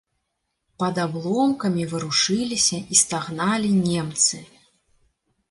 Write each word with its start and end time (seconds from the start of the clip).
Пад 0.83 0.95
абломкамі 1.03 1.83
варушыліся 1.91 2.77
і 2.97 2.99
стагналі 3.03 3.69
немцы. 3.85 4.43